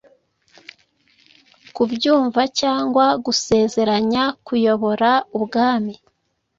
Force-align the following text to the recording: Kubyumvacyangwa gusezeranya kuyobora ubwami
Kubyumvacyangwa 1.75 3.05
gusezeranya 3.25 4.23
kuyobora 4.45 5.11
ubwami 5.37 5.93